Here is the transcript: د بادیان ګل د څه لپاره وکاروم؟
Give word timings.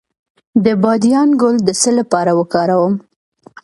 د 0.65 0.65
بادیان 0.83 1.29
ګل 1.41 1.55
د 1.63 1.69
څه 1.81 1.89
لپاره 1.99 2.31
وکاروم؟ 2.39 2.93